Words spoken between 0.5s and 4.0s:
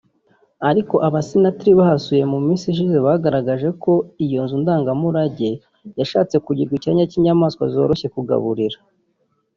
ariko Abasenatri bahasuye mu minsi ishize bagaragaje ko